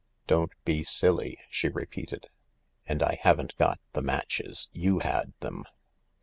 [0.25, 2.27] "Don't be silly," she repeated;"
[2.87, 5.63] and I haven't got the matches, you had them."